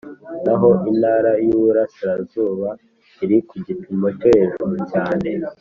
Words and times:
naho 0.43 0.69
intara 0.91 1.31
y 1.43 1.47
Uburasirazuba 1.57 2.69
iri 3.23 3.37
ku 3.47 3.55
gipimo 3.65 4.07
cyo 4.19 4.27
hejuru 4.35 4.75
cyane 4.91 5.29